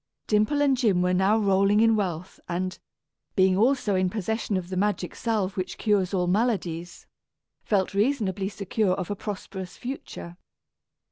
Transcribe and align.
Dimple 0.25 0.63
and 0.63 0.75
Jim 0.75 1.03
were 1.03 1.13
now 1.13 1.37
rolling 1.37 1.79
in 1.79 1.95
wealth 1.95 2.39
and, 2.49 2.79
being 3.35 3.55
also 3.55 3.93
in 3.93 4.09
possession 4.09 4.57
of 4.57 4.69
the 4.69 4.75
magic 4.75 5.13
salve 5.13 5.55
which 5.55 5.77
cures 5.77 6.11
all 6.11 6.25
maladies, 6.25 7.05
felt 7.61 7.93
reasonably 7.93 8.49
secure 8.49 8.95
of 8.95 9.11
a 9.11 9.15
prosperous 9.15 9.77
future. 9.77 10.37